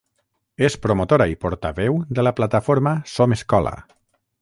És 0.67 0.77
promotora 0.85 1.27
i 1.33 1.37
portaveu 1.45 1.99
de 2.19 2.25
la 2.29 2.35
plataforma 2.41 2.95
Som 3.17 3.41
Escola. 3.41 3.77